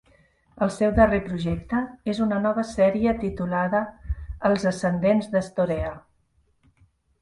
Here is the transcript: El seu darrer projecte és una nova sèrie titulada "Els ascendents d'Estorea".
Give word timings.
El 0.65 0.69
seu 0.75 0.95
darrer 0.99 1.19
projecte 1.27 1.83
és 2.15 2.23
una 2.27 2.41
nova 2.47 2.65
sèrie 2.71 3.15
titulada 3.27 3.85
"Els 4.51 4.69
ascendents 4.75 5.33
d'Estorea". 5.37 5.97